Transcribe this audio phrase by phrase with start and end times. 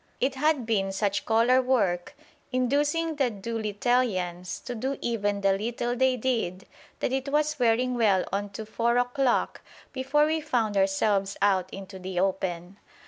[0.19, 2.15] It had been such collar work
[2.51, 6.65] inducing the Do littleians to do even the little they did
[7.01, 9.61] that it was wearing well on to four o'clock
[9.93, 12.79] before we found ourselves out into the open.